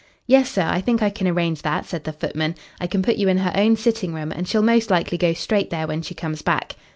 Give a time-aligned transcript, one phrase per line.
[0.25, 2.55] "Yes, sir, I think I can arrange that," said the footman.
[2.79, 5.69] "I can put you in her own sitting room, and she'll most likely go straight
[5.69, 6.75] there when she comes back."